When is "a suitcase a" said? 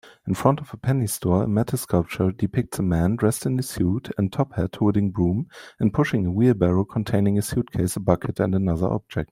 7.37-7.99